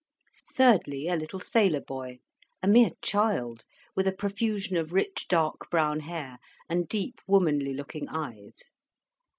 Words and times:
Thirdly, 0.55 1.07
a 1.09 1.15
little 1.15 1.39
sailor 1.39 1.81
boy, 1.81 2.17
a 2.63 2.67
mere 2.67 2.89
child, 3.03 3.65
with 3.95 4.07
a 4.07 4.11
profusion 4.11 4.75
of 4.75 4.93
rich 4.93 5.27
dark 5.29 5.69
brown 5.69 5.99
hair, 5.99 6.39
and 6.67 6.87
deep 6.89 7.21
womanly 7.27 7.75
looking 7.75 8.09
eyes. 8.09 8.63